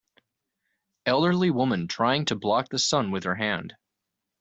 Elderly 1.05 1.51
woman 1.51 1.87
trying 1.87 2.25
to 2.25 2.35
block 2.35 2.69
the 2.69 2.79
sun 2.79 3.11
with 3.11 3.23
her 3.25 3.35
hand. 3.35 3.75